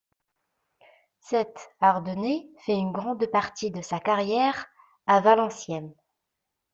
[1.19, 4.65] Cet ardennais fait une grande partie de sa carrière
[5.05, 5.93] à Valenciennes.